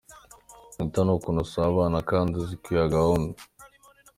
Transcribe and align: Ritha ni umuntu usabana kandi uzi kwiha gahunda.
Ritha 0.77 1.01
ni 1.03 1.11
umuntu 1.15 1.39
usabana 1.45 1.99
kandi 2.11 2.31
uzi 2.41 2.55
kwiha 2.63 2.93
gahunda. 2.95 3.37